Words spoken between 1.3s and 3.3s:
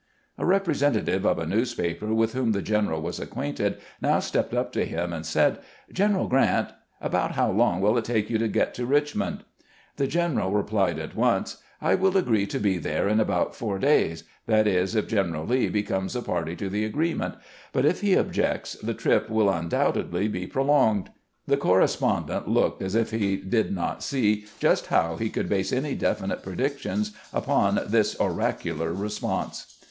a newspaper, with whom the general was